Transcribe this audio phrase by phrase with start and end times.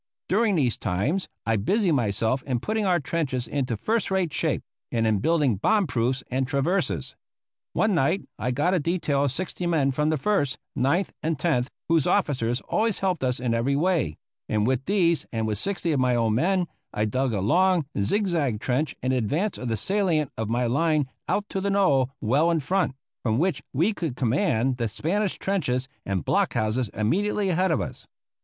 [0.27, 5.05] During these times I busied myself in putting our trenches into first rate shape and
[5.05, 7.15] in building bomb proofs and traverses.
[7.73, 11.69] One night I got a detail of sixty men from the First, Ninth, and Tenth,
[11.87, 14.17] whose officers always helped us in every way,
[14.49, 18.59] and with these, and with sixty of my own men, I dug a long, zigzag
[18.59, 22.59] trench in advance of the salient of my line out to a knoll well in
[22.59, 27.79] front, from which we could command the Spanish trenches and block houses immediately ahead of
[27.79, 28.07] us.